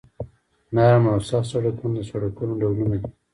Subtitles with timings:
[0.75, 3.09] نرم او سخت سرکونه د سرکونو ډولونه دي